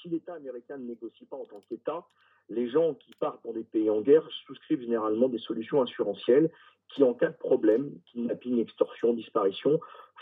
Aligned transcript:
si 0.00 0.08
l'État 0.08 0.34
américain 0.34 0.78
ne 0.78 0.86
négocie 0.86 1.24
pas 1.26 1.36
en 1.36 1.44
tant 1.44 1.60
qu'État, 1.68 2.04
les 2.48 2.68
gens 2.68 2.94
qui 2.94 3.12
partent 3.14 3.44
dans 3.44 3.52
des 3.52 3.62
pays 3.62 3.90
en 3.90 4.00
guerre 4.00 4.28
souscrivent 4.46 4.80
généralement 4.80 5.28
des 5.28 5.38
solutions 5.38 5.80
assurantielles 5.82 6.50
qui, 6.88 7.04
en 7.04 7.14
cas 7.14 7.28
de 7.28 7.36
problème, 7.36 7.92
kidnapping, 8.06 8.58
extorsion, 8.58 9.12
disparition, 9.12 9.80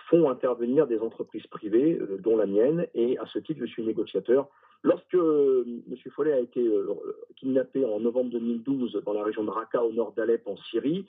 font 0.08 0.28
intervenir 0.30 0.86
des 0.86 0.98
entreprises 1.00 1.46
privées, 1.46 1.98
euh, 2.00 2.18
dont 2.18 2.36
la 2.36 2.46
mienne, 2.46 2.86
et 2.94 3.18
à 3.18 3.26
ce 3.26 3.38
titre, 3.38 3.60
je 3.60 3.66
suis 3.66 3.82
négociateur. 3.82 4.48
Lorsque 4.82 5.14
euh, 5.14 5.64
M. 5.90 5.96
Follet 6.14 6.32
a 6.32 6.38
été 6.38 6.60
euh, 6.60 6.94
kidnappé 7.36 7.84
en 7.84 8.00
novembre 8.00 8.30
2012 8.30 9.02
dans 9.04 9.12
la 9.12 9.24
région 9.24 9.44
de 9.44 9.50
Raqqa, 9.50 9.82
au 9.82 9.92
nord 9.92 10.12
d'Alep, 10.12 10.46
en 10.46 10.56
Syrie, 10.56 11.06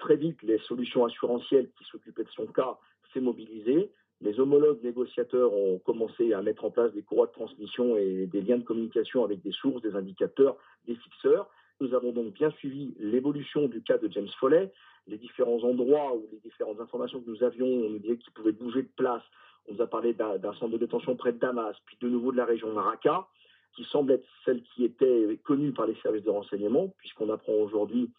très 0.00 0.16
vite, 0.16 0.42
les 0.42 0.58
solutions 0.58 1.04
assurantielles 1.04 1.70
qui 1.78 1.84
s'occupaient 1.84 2.24
de 2.24 2.30
son 2.30 2.46
cas 2.46 2.76
s'est 3.12 3.20
mobilisées. 3.20 3.92
Les 4.22 4.38
homologues 4.38 4.82
négociateurs 4.84 5.52
ont 5.52 5.78
commencé 5.78 6.34
à 6.34 6.42
mettre 6.42 6.64
en 6.64 6.70
place 6.70 6.92
des 6.92 7.02
courroies 7.02 7.28
de 7.28 7.32
transmission 7.32 7.96
et 7.96 8.26
des 8.26 8.42
liens 8.42 8.58
de 8.58 8.64
communication 8.64 9.24
avec 9.24 9.40
des 9.40 9.52
sources, 9.52 9.80
des 9.80 9.96
indicateurs, 9.96 10.56
des 10.86 10.94
fixeurs. 10.94 11.48
Nous 11.80 11.94
avons 11.94 12.12
donc 12.12 12.34
bien 12.34 12.50
suivi 12.50 12.94
l'évolution 12.98 13.66
du 13.66 13.82
cas 13.82 13.96
de 13.96 14.08
James 14.12 14.28
Foley, 14.38 14.70
les 15.06 15.16
différents 15.16 15.62
endroits 15.64 16.14
ou 16.14 16.28
les 16.32 16.38
différentes 16.38 16.80
informations 16.80 17.22
que 17.22 17.30
nous 17.30 17.42
avions. 17.42 17.66
On 17.66 17.88
nous 17.88 17.98
disait 17.98 18.18
qu'il 18.18 18.32
pouvait 18.32 18.52
bouger 18.52 18.82
de 18.82 18.90
place. 18.94 19.22
On 19.66 19.74
nous 19.74 19.80
a 19.80 19.86
parlé 19.86 20.12
d'un 20.12 20.52
centre 20.54 20.68
de 20.68 20.76
détention 20.76 21.16
près 21.16 21.32
de 21.32 21.38
Damas, 21.38 21.74
puis 21.86 21.96
de 22.02 22.08
nouveau 22.08 22.32
de 22.32 22.36
la 22.36 22.44
région 22.44 22.68
de 22.68 22.78
Raqqa, 22.78 23.26
qui 23.74 23.84
semble 23.84 24.12
être 24.12 24.26
celle 24.44 24.62
qui 24.62 24.84
était 24.84 25.38
connue 25.44 25.72
par 25.72 25.86
les 25.86 25.94
services 26.02 26.24
de 26.24 26.30
renseignement, 26.30 26.92
puisqu'on 26.98 27.30
apprend 27.30 27.54
aujourd'hui 27.54 28.10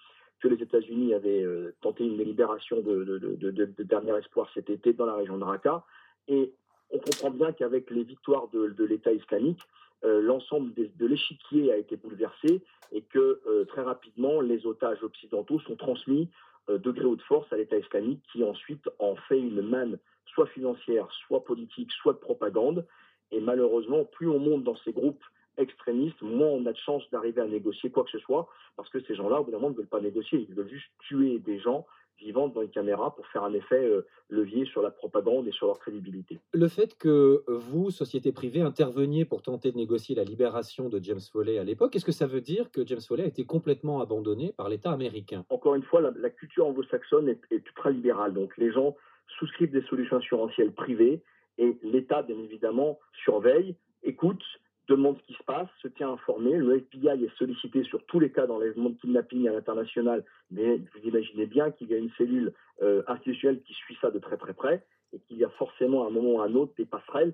que 0.41 0.47
les 0.47 0.61
États-Unis 0.61 1.13
avaient 1.13 1.43
euh, 1.43 1.73
tenté 1.81 2.03
une 2.03 2.17
libération 2.17 2.81
de, 2.81 3.37
dernier 3.83 4.17
espoir 4.17 4.49
cet 4.53 4.69
été 4.69 4.93
dans 4.93 5.05
la 5.05 5.15
région 5.15 5.37
de 5.37 5.43
Raqqa. 5.43 5.85
Et 6.27 6.53
on 6.89 6.97
comprend 6.97 7.29
bien 7.29 7.51
qu'avec 7.53 7.89
les 7.91 8.03
victoires 8.03 8.49
de, 8.49 8.83
l'État 8.83 9.13
islamique, 9.13 9.61
euh, 10.03 10.21
l'ensemble 10.21 10.73
de 10.73 11.05
l'échiquier 11.05 11.71
a 11.71 11.77
été 11.77 11.95
bouleversé 11.95 12.61
et 12.91 13.01
que 13.03 13.39
euh, 13.47 13.65
très 13.65 13.83
rapidement, 13.83 14.41
les 14.41 14.65
otages 14.65 15.03
occidentaux 15.03 15.59
sont 15.59 15.75
transmis 15.75 16.27
de 16.67 16.91
gré 16.91 17.05
ou 17.05 17.15
de 17.15 17.21
force 17.23 17.51
à 17.51 17.57
l'État 17.57 17.77
islamique 17.77 18.21
qui 18.31 18.43
ensuite 18.43 18.87
en 18.99 19.15
fait 19.15 19.39
une 19.39 19.61
manne 19.61 19.97
soit 20.25 20.45
financière, 20.47 21.07
soit 21.27 21.43
politique, 21.43 21.91
soit 21.91 22.13
de 22.13 22.19
propagande. 22.19 22.85
Et 23.31 23.39
malheureusement, 23.39 24.05
plus 24.05 24.29
on 24.29 24.39
monte 24.39 24.63
dans 24.63 24.75
ces 24.77 24.91
groupes 24.91 25.23
extrémistes, 25.57 26.21
moins 26.21 26.47
on 26.47 26.65
a 26.65 26.71
de 26.71 26.77
chance 26.77 27.03
d'arriver 27.11 27.41
à 27.41 27.47
négocier 27.47 27.89
quoi 27.91 28.03
que 28.03 28.11
ce 28.11 28.19
soit, 28.19 28.47
parce 28.75 28.89
que 28.89 28.99
ces 29.01 29.15
gens-là, 29.15 29.41
au 29.41 29.43
bout 29.43 29.51
d'un 29.51 29.57
moment, 29.57 29.71
ne 29.71 29.75
veulent 29.75 29.87
pas 29.87 30.01
négocier, 30.01 30.45
ils 30.47 30.55
veulent 30.55 30.69
juste 30.69 30.91
tuer 30.99 31.39
des 31.39 31.59
gens 31.59 31.85
vivant 32.19 32.47
dans 32.47 32.61
une 32.61 32.69
caméra 32.69 33.15
pour 33.15 33.25
faire 33.27 33.43
un 33.43 33.53
effet 33.53 33.83
euh, 33.83 34.05
levier 34.29 34.65
sur 34.65 34.83
la 34.83 34.91
propagande 34.91 35.47
et 35.47 35.51
sur 35.51 35.65
leur 35.65 35.79
crédibilité. 35.79 36.39
Le 36.53 36.67
fait 36.67 36.95
que 36.97 37.43
vous, 37.47 37.89
société 37.89 38.31
privée, 38.31 38.61
interveniez 38.61 39.25
pour 39.25 39.41
tenter 39.41 39.71
de 39.71 39.77
négocier 39.77 40.13
la 40.13 40.23
libération 40.23 40.87
de 40.87 40.99
James 41.03 41.19
Foley 41.31 41.57
à 41.57 41.63
l'époque, 41.63 41.95
est-ce 41.95 42.05
que 42.05 42.11
ça 42.11 42.27
veut 42.27 42.41
dire 42.41 42.69
que 42.71 42.85
James 42.85 43.01
Foley 43.01 43.23
a 43.23 43.27
été 43.27 43.43
complètement 43.43 44.01
abandonné 44.01 44.53
par 44.55 44.69
l'État 44.69 44.91
américain? 44.91 45.45
Encore 45.49 45.73
une 45.73 45.83
fois, 45.83 45.99
la, 46.01 46.29
culture 46.29 46.67
anglo-saxonne 46.67 47.27
est, 47.27 47.41
est 47.49 47.65
ultra-libérale, 47.67 48.33
donc 48.33 48.55
les 48.57 48.71
gens 48.71 48.95
souscrivent 49.39 49.71
des 49.71 49.83
solutions 49.83 50.17
assurantielles 50.17 50.73
privées 50.73 51.23
et 51.57 51.77
l'État, 51.83 52.21
bien 52.21 52.37
évidemment, 52.39 52.99
surveille, 53.23 53.75
écoute, 54.03 54.43
demande 54.95 55.17
ce 55.17 55.23
qui 55.27 55.33
se 55.33 55.43
passe, 55.43 55.67
se 55.81 55.87
tient 55.87 56.11
informé. 56.11 56.57
Le 56.57 56.77
FBI 56.77 57.25
est 57.25 57.37
sollicité 57.37 57.83
sur 57.83 58.03
tous 58.05 58.19
les 58.19 58.31
cas 58.31 58.47
d'enlèvement 58.47 58.89
de 58.89 58.95
kidnapping 58.95 59.47
à 59.47 59.53
l'international, 59.53 60.23
mais 60.51 60.77
vous 60.77 61.07
imaginez 61.07 61.45
bien 61.45 61.71
qu'il 61.71 61.89
y 61.89 61.93
a 61.93 61.97
une 61.97 62.11
cellule 62.17 62.53
euh, 62.81 63.03
institutionnelle 63.07 63.61
qui 63.63 63.73
suit 63.73 63.97
ça 64.01 64.11
de 64.11 64.19
très 64.19 64.37
très 64.37 64.53
près 64.53 64.83
et 65.13 65.19
qu'il 65.19 65.37
y 65.37 65.43
a 65.43 65.49
forcément 65.49 66.03
à 66.03 66.07
un 66.07 66.09
moment 66.09 66.33
ou 66.33 66.41
à 66.41 66.45
un 66.45 66.55
autre 66.55 66.73
des 66.77 66.85
passerelles 66.85 67.33